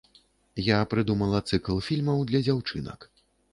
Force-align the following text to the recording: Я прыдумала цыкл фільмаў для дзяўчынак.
Я 0.67 0.79
прыдумала 0.93 1.43
цыкл 1.51 1.77
фільмаў 1.91 2.25
для 2.33 2.43
дзяўчынак. 2.47 3.09